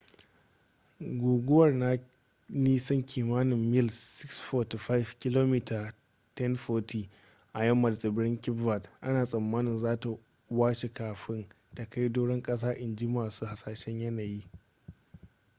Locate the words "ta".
9.99-10.09, 11.75-11.85